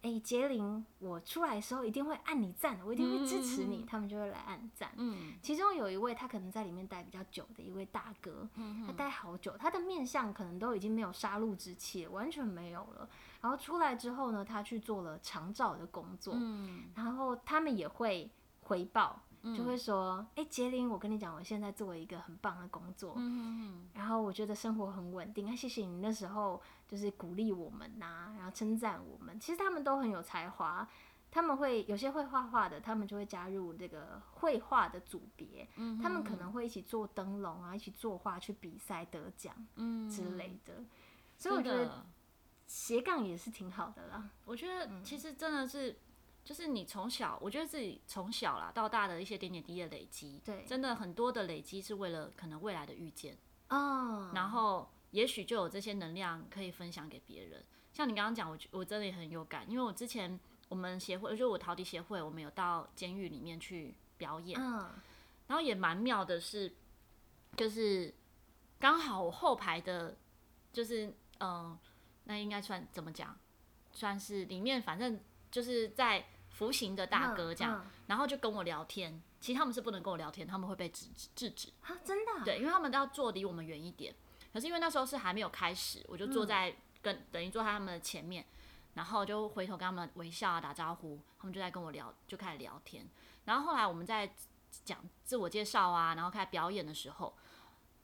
[0.02, 4.90] 哎，杰林，我出来的时候一定会按你赞，我一定会支持你，嗯、他们就会来按赞。
[4.96, 13.08] 嗯，其中有一位他可能在里面待比较久的一位大哥，嗯、他待好久，他的面相可能都已经没有杀戮之气，完全没有了。
[13.40, 18.30] 然后出来之后呢，他去做了长照的工作，嗯、然后他们也会
[18.62, 19.20] 回报。
[19.56, 25.46] 就会说，哎、欸，婕铃，我跟你讲，我现在做了一个很棒的工作，嗯、然后我觉得生活很稳定。
[25.46, 29.38] 那谢谢你那时候就是鼓励我们呐、啊，然后称赞我们。
[29.38, 30.88] 其实他们都很有才华，
[31.30, 39.54] 他们会有些会画画的，他们就会加入这个绘画的组别，嗯、他们可能会一起做灯笼啊，一起作画去比赛得奖，
[40.10, 40.74] 之类的。
[40.78, 40.88] 嗯、
[41.36, 42.04] 所以我觉得
[42.66, 44.30] 斜杠也是挺好的啦。
[44.44, 45.96] 我觉得其实真的是。
[46.44, 53.36] 就是你从小，我觉得自己从小啦到大的一些点点滴滴的累积，对，真的很多的累积是为了可能未来的遇见
[53.68, 57.64] 哦，然后也许就有这些能量可以分享给别人。
[57.92, 64.90] 像你刚刚讲，我我真的也很有感，因为我之前我们协会，就我陶笛协会，我们有到监狱里面去表演，嗯，
[65.46, 66.74] 然后也蛮妙的是，
[67.56, 68.14] 就是
[68.78, 70.16] 刚好我后排的，
[70.72, 71.06] 就是
[71.38, 71.78] 嗯、呃，
[72.24, 73.36] 那应该算怎么讲，
[73.92, 76.24] 算是里面反正就是在。
[76.50, 79.22] 服刑的大哥这样，嗯嗯、然后就跟我聊天。
[79.38, 81.68] 其实他们是不能跟我聊天，他们会被制止制止。
[81.82, 82.44] 啊，真的？
[82.44, 84.12] 对，因为他们都要坐离我们远一点。
[84.52, 88.44] 可是因为那时候是还没有开始，我就坐在跟、嗯、等于坐在他们的前面，
[88.94, 93.06] 然后就回头跟他们微笑啊打招呼，他们就在跟我聊，就开始聊天。
[93.44, 94.34] 然后后来我们在
[94.84, 97.36] 讲自我介绍啊，然后开始表演的时候，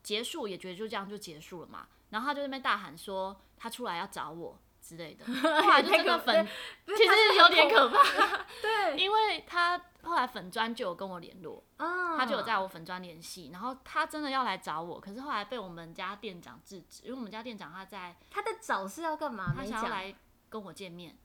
[0.02, 1.88] 结束也觉得就这样就结束了嘛。
[2.11, 4.59] 然后他就在那边大喊说他出来要找我。
[4.87, 5.24] 之类的，
[5.62, 6.46] 后来就真的粉，
[6.87, 8.44] 其实有点可怕。
[8.61, 19.52] 对，因为他后后来粉专就有跟我联络，哦，他就有在我粉专联系，然后他真的要来找我，可是后来被我们家店长制止，因为我们家店长他在，他的找是要干嘛？
[19.56, 20.14] 他想要来
[20.48, 21.16] 跟我见面，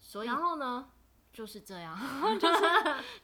[0.00, 0.90] 所以然后呢？
[1.30, 1.94] 就是这样，
[2.40, 2.60] 就是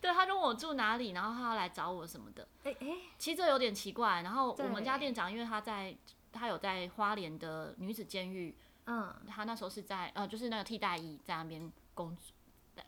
[0.00, 2.46] 对，他问我住哪里，然后他要来找我什么的。
[2.62, 4.20] 哎、欸欸、其实这有点奇怪。
[4.22, 5.96] 然后我们家店长，因为他在，
[6.30, 12.34] 他有在花莲的女子监狱，嗯，他那时候是在呃，就是那个替代役在那边工作，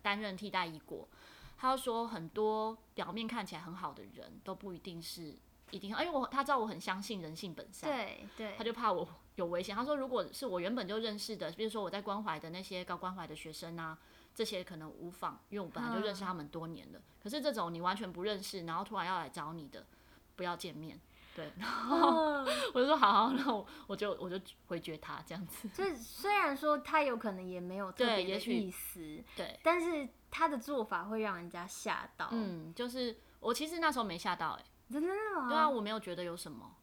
[0.03, 1.09] 担任替代役过。
[1.57, 5.35] 他说很多表面看起来很好的人都不一定是
[5.71, 9.75] 一定，因为我他知道我很相信人性本善，对对，他就怕我有危险。
[9.75, 13.99] 他说如果是我原本就认识的，比如说我在关怀的那些高关怀的学生啊。
[14.37, 16.99] 这些可能无妨，因为我本来就认识他们多年了。
[16.99, 19.87] 嗯、可是这种你完全不认识，然后突然要来找你的，
[20.35, 21.01] 不要见面。
[21.37, 25.69] 对，然后 我就说好好，那我我就我就回绝他这样子。
[25.77, 32.29] 就虽然说他有可能也没有特别的意思，对，但是他的做法会让人家吓到。
[32.33, 35.49] 嗯，就是我其实那时候没吓到、欸，哎，真的吗？
[35.51, 36.75] 对啊，我没有觉得有什么，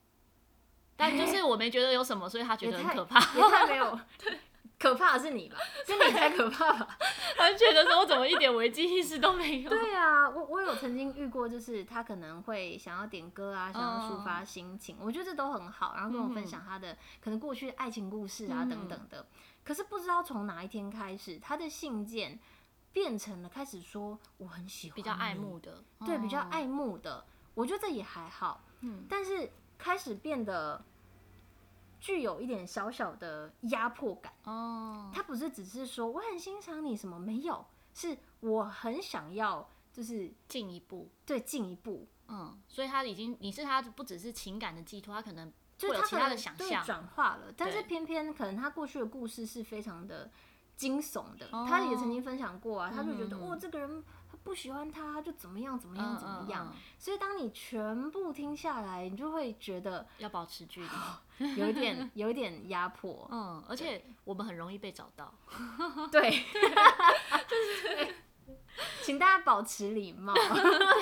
[0.95, 3.19] 但就是 我没觉得有什么，所以他觉得很可怕。
[3.35, 3.99] 也太没有。
[4.83, 4.91] 对。
[4.91, 5.57] 可怕的是你吧？
[5.87, 6.97] 是你才可怕吧？
[7.37, 9.69] 他觉得说我怎么一点危机意识都没有？
[9.69, 19.25] 对啊，我我有曾经遇过，就是他可能会想要点歌啊，想要抒发心情，我觉得这都很好，然后跟我分享他的可能过去爱情故事啊等等的。
[19.63, 22.37] 可是不知道从哪一天开始，他的信件
[22.91, 27.23] 变成了开始说我很喜欢，比较爱慕的，对，比较爱慕的。
[27.53, 30.83] 我觉得这也还好，嗯，但是开始变得。
[32.03, 34.33] 具有一点小小的压迫感。
[34.43, 50.29] 哦，他不是只是说我很欣赏你什么，没有，是我很想要，就是进一步，对，进一步，嗯，所以他已经，你是他不只是情感的寄托，他可能就是他其他的想象转化了，但是偏偏可能他过去的故事是非常的
[50.75, 54.33] 惊悚的，他也曾经分享过啊，他就觉得哦，这个人他。
[54.43, 56.75] 不喜欢他，就怎么样怎么样怎么样。
[56.99, 60.81] 所以当你全部听下来，你就会觉得要保持距
[61.37, 63.25] 离，有一点 有一点压迫。
[63.31, 65.33] 嗯，而且我们很容易被找到。
[66.11, 66.29] 对，
[67.47, 68.15] 就是
[69.01, 70.33] 请大家保持礼貌，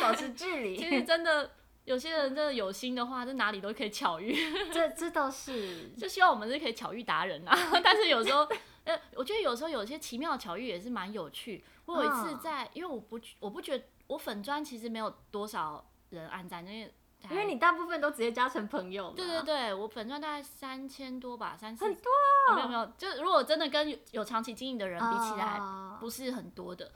[0.04, 0.78] 保持距离。
[0.78, 1.50] 其实真的，
[1.86, 4.38] 有些人真的有心的话，在哪里都可以巧遇。
[4.72, 7.58] 这这倒是，就希望我们是可以巧遇达人啊。
[7.84, 8.48] 但是有时候。
[8.84, 11.64] 呃，我觉得有时候有些奇妙的巧遇也是蛮有趣。
[11.86, 16.94] 我有一次在，因为我不，我不觉得我粉专其实没有多少人按赞，因为
[17.30, 19.12] 因为你大部分都直接加成朋友。
[19.12, 21.86] 对对对，我粉专大概三千多吧，三四。
[21.86, 22.12] 很多。
[22.56, 25.60] 没有没有，就如果真的跟有长期经营的人比起来，
[26.00, 26.92] 不是很多的。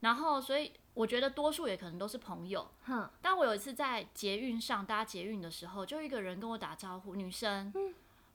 [0.00, 2.70] 然后，所以我觉得多数也可能都是朋友。
[3.20, 7.72] 但我有一次在捷运上搭捷运的时候，就一个人跟我打招呼，女生。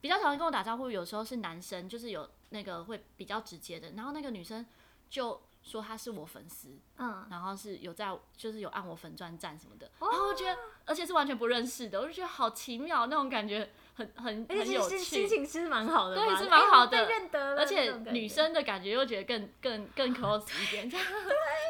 [0.01, 3.91] 比较常跟我打招呼，有时候是男生，就是有那个会比较直接的。
[3.91, 4.65] 然后那个女生
[5.09, 9.87] 就说她是我粉丝，嗯，然后是有在就是有按我粉钻赞什么的。
[9.99, 20.89] 哦、然后我觉得，而且是完全不认识的，我就觉得好奇妙，那种感觉很很很有趣，心情是蛮好的，对，是蛮好的，欸、认得了，而且女生的感觉又觉得更更更 close 一点，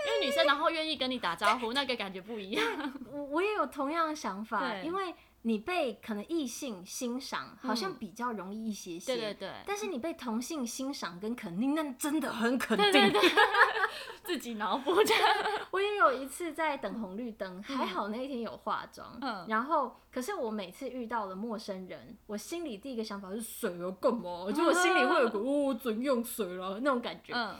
[0.07, 2.93] 因为女生然后愿意跟你打招呼， 那个感觉不一样。
[3.12, 5.13] 我我也有同样的想法，因为。
[5.43, 9.15] 你被可能异性欣赏，好像比较容易一些些。
[9.15, 9.51] 对对对。
[9.65, 12.91] 但是你被同性欣赏跟肯定，那真的很肯定。
[12.91, 13.31] 对对对。
[14.21, 15.23] 自己脑补这样。
[15.71, 19.17] 我也有一次在等红绿灯，还好那一天有化妆。
[19.21, 19.45] 嗯。
[19.47, 24.45] 然后，可是我每次遇到了陌生人，我心里第一个想法是水要干嘛？
[24.51, 27.31] 就我心里会有个哦，怎用水了那种感觉。
[27.33, 27.55] 嗯。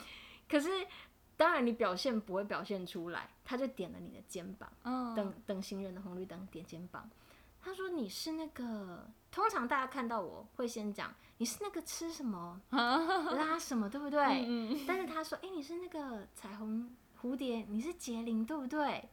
[0.50, 0.70] 可是，
[1.40, 4.70] 当然你表现不会表现出来，他就点了你的肩膀。
[4.84, 5.16] 嗯。
[5.16, 7.10] 等等行人的红绿灯，点肩膀。
[7.62, 14.20] 他说：“你是那个，通常大家看到我会先讲你是那个吃什么 拉什么，对不对？
[14.22, 19.08] 嗯嗯，但是他说：‘哎、欸，你是那个彩虹蝴蝶，你是杰林，对不对？’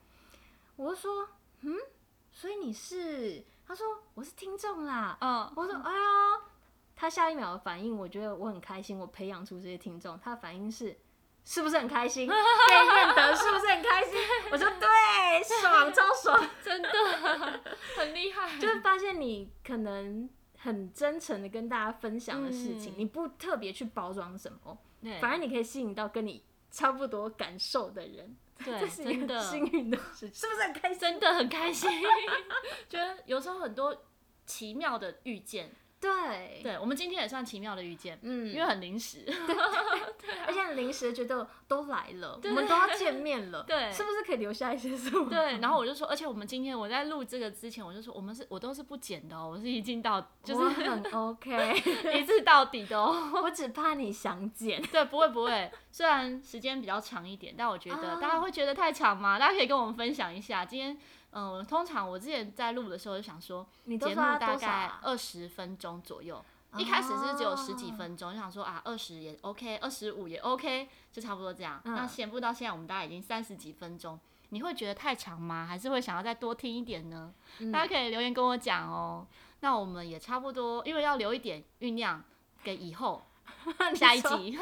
[0.75, 1.29] 我就说
[1.62, 1.77] ：‘嗯，
[2.33, 6.41] 所以你是？’他说：‘我是听众啦。’嗯，我说：‘哎呀，
[6.97, 10.19] 他下一秒的反应，我觉得我很开心，我培养出这些听众。
[10.19, 10.97] 他的反应是。”
[11.49, 12.29] 是不是很开心？
[12.29, 14.19] 被认得是不是很开心？
[14.51, 16.89] 我说对，爽，超爽， 真的
[17.97, 18.59] 很厉害。
[18.59, 20.29] 就是发现你可能
[20.59, 28.37] 很真诚的跟大家分享的事情，嗯、你不特别去包装什么，对反而你可以吸引到跟你差不多感受的人。
[28.65, 30.99] 对， 这是一个幸运的事情，是不是很开心？
[30.99, 31.89] 真的很开心。
[32.89, 34.05] 觉得有时候很多
[34.45, 35.71] 奇妙的遇见。
[36.07, 39.57] 对，对，我们今天也算奇妙的遇见，嗯，因为很临时，对，
[40.47, 45.29] 而且很临时觉得都来了，我们都要见面了，对，是不是可以留下一些什么？
[45.29, 51.75] 对，然后我就说，而且我们今天我在录这个之前，我就说我们是我都是不剪的哦，我是一镜到就是很 OK，
[52.19, 59.39] 一次到底的哦，我只怕你想剪，对，不会不会，虽然时间比较长一点，但我觉得大家会觉得太长吗？
[59.39, 60.97] 大家可以跟我们分享一下，今天。
[61.39, 66.43] 嗯，通常我之前在录的时候就想说，节目大概二十分钟左右，
[66.78, 71.78] 一开始是只有十几分钟，就想说啊，二十也 OK，二十五也 OK，就差不多这样。
[71.84, 74.18] 那闲不到现在，我们大概已经三十几分钟，
[74.49, 75.66] 你会觉得太长吗？
[75.66, 77.34] 还是会想要再多听一点呢？
[77.70, 79.26] 大家可以留言跟我讲哦。
[79.61, 82.24] 那我们也差不多，因为要留一点酝酿
[82.64, 83.22] 给以后。
[83.95, 84.57] 下一集， 你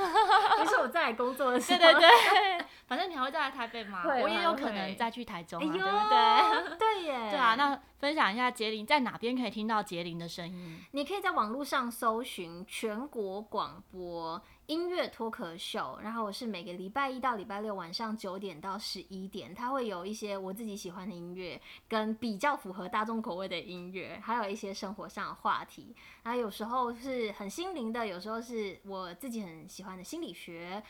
[0.67, 4.03] 说我再来工作的时候，对对对，反正你还会再来台北吗？
[4.05, 6.79] 我也有可能再去台中啊，对不对？
[6.79, 10.79] 对耶，对啊，那分享一下杰林在哪边可以听到杰林的声音？
[10.93, 25.95] 你可以在网络上搜寻全国广播音乐脱口秀，然后我是每个礼拜一到礼拜六晚上九点到十一点，它会有一些我自己喜欢的音乐，跟比较符合大众口味的音乐，还有一些生活上的话题。
[26.23, 30.83] 然后有时候是很心灵的，有时候是我自己很喜欢的心理学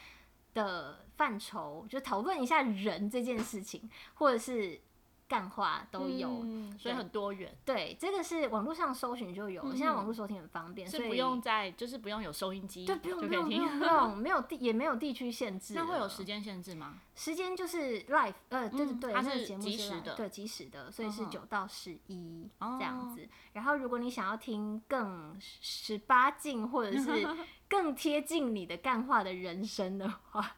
[0.55, 4.81] 的范畴，就讨论一下人这件事情，或者是。
[5.35, 7.53] 干话都有，嗯，所以很多元。
[7.65, 13.53] 对，这个是网络上搜寻就有，现在网络收听很方便，所以不用在，就是不用有收音机，对，不用不用不
[13.85, 15.75] 用， 没有地也没有地区限制。
[15.75, 16.95] 那会有时间限制吗？
[17.17, 23.29] 时间就是 live，呃，对对对，它是节目时的，对，即时的，所以是九到十一这样子。
[23.55, 27.27] 然后如果你想要听更十八禁或者是
[27.69, 30.55] 更贴近你的干话的人生的话。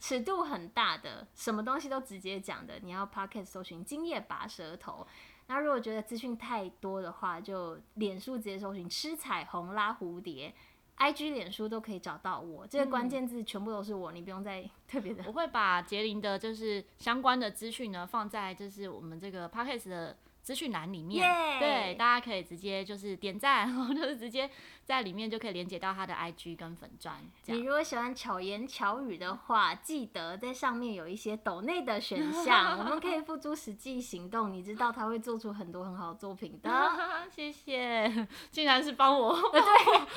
[0.00, 2.78] 尺度很大的，什么东西都直接讲的。
[2.82, 5.06] 你要 Podcast 搜寻“今夜拔舌头”，
[5.48, 10.54] 那如果觉得资讯太多的话，就脸书直接搜寻“吃彩虹拉蝴蝶
[10.98, 12.66] ”，IG、脸书都可以找到我。
[12.66, 15.24] 这个关键字全部都是我，你不用再 特别的。
[15.26, 20.16] 我会把杰林的，就是相关的资讯呢，放在就是我们这个 Podcast 的。
[20.42, 21.58] 资讯栏里面，yeah!
[21.60, 24.50] 对，大家可以直接就是点赞，然后就是直接
[24.84, 27.16] 在里面就可以连接到他的 IG 跟粉专。
[27.46, 34.52] 你如果喜欢巧言巧语的话，记得在上面有一些抖内的选项，我们可以付诸实际行动。
[34.52, 36.70] 你知道他会做出很多很好的作品的。
[37.30, 39.60] 谢谢，竟然是帮我，对，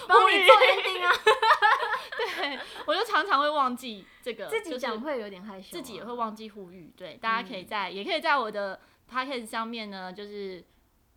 [0.07, 1.11] 帮你做 ending 啊。
[2.37, 6.91] 对，我就常常会忘记这个，自己讲会有点害羞，自己也会忘记呼吁。
[6.97, 8.79] 对，大家可以在，嗯、也可以在我的。
[9.09, 10.63] Podcast 上面呢，就是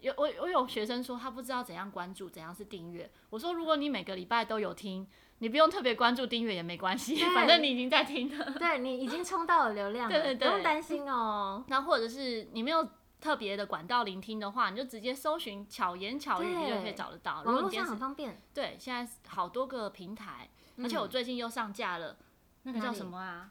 [0.01, 3.11] 有我我有学生说他不知道怎样关注，怎样是订阅。
[3.31, 5.07] 我说如果你每个礼拜都有听，
[5.39, 8.53] 你不用特别关注订阅也没关系，反正你已经在听了。
[8.59, 11.65] 对，你已经冲到了流量了，对对对，不用担心哦。
[11.69, 12.89] 那或者是你没有
[13.21, 17.43] 特别的管道聆听的话，你就直接搜寻巧言巧语，你就可以找得到。
[17.43, 18.41] 网络上很方便。
[18.55, 22.17] 对，现在好多个平台，而且我最近又上架了，嗯、
[22.65, 23.51] 那个叫什么啊？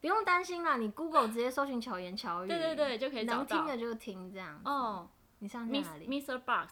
[0.00, 3.38] 不用担心啦，你 Google 直接搜寻巧言巧语，对对对，就可以找到。
[3.38, 4.60] 能听的就听这样。
[4.64, 5.08] 哦，
[5.40, 6.38] 你上去哪里？Mr.
[6.38, 6.68] Box，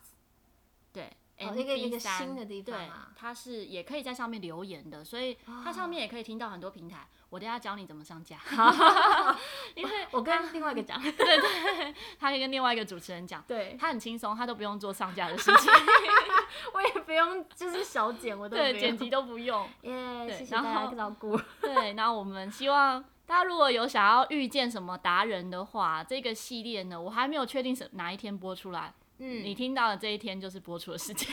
[0.92, 3.10] 对，哦，一个一个新的地方啊。
[3.16, 7.08] 它是也可以在上面留言的，所以它上面也可以听到很多平台。
[7.28, 8.38] 我等下教你怎么上架。
[9.74, 15.72] 因为 我跟另外一个讲， 对对，他可以跟另外一个主持人讲，对，他很轻松，他都不用做上架的事情，
[16.72, 19.68] 我也不用，就是小剪，我都对剪辑都不用。
[19.82, 21.36] 耶，谢谢大家照顾。
[21.60, 23.04] 对，然后我们希望。
[23.26, 28.94] 大家如果有想要遇见什么达人的话，这个系列呢，我还没有确定是哪一天播出来。
[29.18, 31.28] 嗯，你听到的这一天就是播出的时间，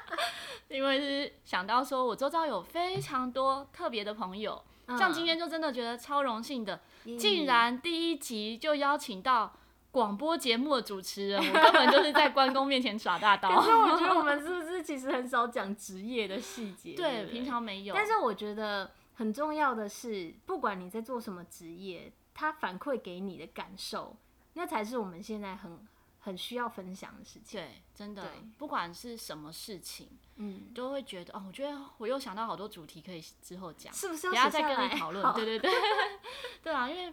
[0.68, 9.52] 因为是想到说我周遭有非常多特别的朋友，嗯，像今天就真的觉得超荣幸的，嗯，竟然第一集就邀请到
[9.90, 13.60] 广播节目的主持人，我 根本就是在关公面前耍大刀。
[13.60, 16.94] 可是我觉得我们是不是其实很少讲职业的细节？
[16.94, 17.94] 对，平常没有。
[17.94, 18.90] 但是我觉得。
[19.18, 24.14] 很重要的是，不管你在做什么职业，他反馈给你的感受，
[24.52, 25.84] 那才是我们现在很
[26.20, 27.60] 很需要分享的事情。
[27.60, 34.22] 对，真的，不管是什么事情，嗯，都会觉得哦，我觉得我又想到好多主题可以之后讲，是不是？
[34.30, 35.34] 等下再跟你讨论。
[35.34, 35.72] 对对对，
[36.62, 37.12] 对啊，因为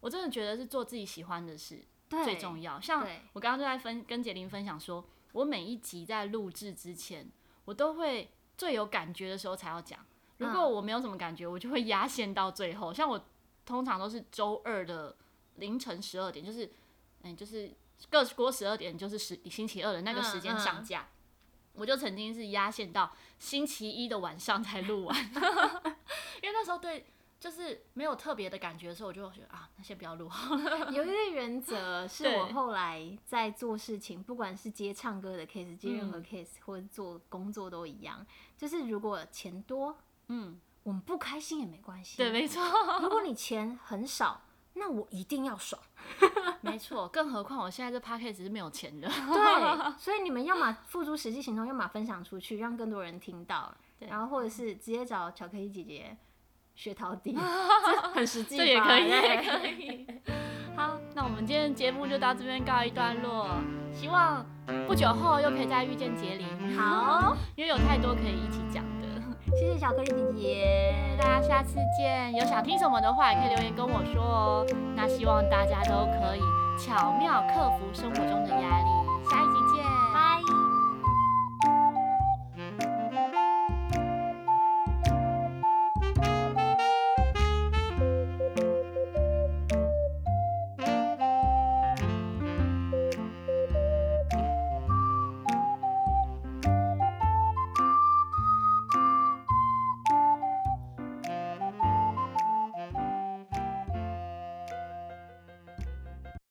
[0.00, 1.82] 我真的觉得是做自己喜欢的事
[2.22, 2.78] 最重要。
[2.78, 3.00] 像
[3.32, 5.02] 我刚刚就在分跟杰林分享说，
[5.32, 7.26] 我每一集在录制之前，
[7.64, 10.05] 我都会最有感觉的时候才要讲。
[10.38, 12.92] 如果我没有什么感觉，我就会压线到最后。
[12.92, 13.24] 像我
[13.64, 15.16] 通常都是周二的
[15.56, 16.70] 凌晨十二点，就是
[17.22, 17.72] 嗯，就是
[18.10, 21.08] 各过十二点，就是十星期二的那个时间上架。
[21.74, 25.16] 我就曾经是压线到星期一的晚上才录完，
[26.42, 27.06] 因为那时候对。
[27.38, 30.78] 就是没有特别的感觉的时候，我就觉得啊，那先不要录好了。
[30.90, 38.26] 有一个原则是我后来在做事情，不管是接唱歌的 case，接任何 case，、嗯、或者做工作都一样，
[38.56, 39.94] 就是如果钱多，
[40.28, 42.16] 嗯，我们不开心也没关系。
[42.16, 42.62] 对，没错。
[43.00, 44.40] 如果你钱很少，
[44.74, 45.80] 那我一定要爽。
[46.60, 49.08] 没错，更何况我现在这 p a c k a g e 是没有钱的。
[49.08, 56.16] 对，所以你们要么付诸实际行动，要么分享出去，让更多人听到，然后或者是直接找巧克力姐姐。
[56.74, 57.34] 学陶笛，
[58.12, 60.06] 很实际，这也可以，也可以。
[60.76, 63.48] 好，那我们今天节目就到这边告一段落，
[63.94, 64.44] 希望
[64.86, 66.76] 不久后又可以再遇见杰林。
[66.76, 68.95] 好，因为有太多可以一起讲的。
[69.58, 72.34] 谢谢巧克力姐姐，大家下次见。
[72.34, 74.66] 有想听什么的话，也可以留言跟我说哦。
[74.94, 76.40] 那希望大家都可以
[76.78, 78.95] 巧妙克服生活中的压力。